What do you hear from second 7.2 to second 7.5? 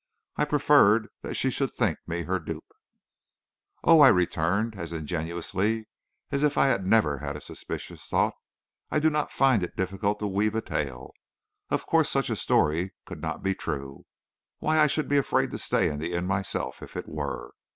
a